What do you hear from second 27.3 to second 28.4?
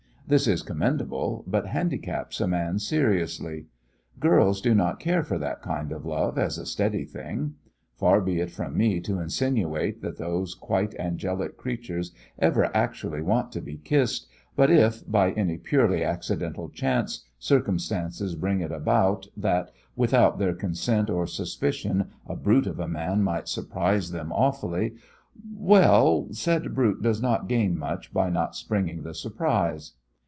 gain much by